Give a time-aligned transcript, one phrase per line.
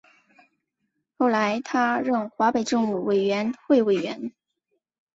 [1.19, 4.33] 后来他任华北政务委员会委员。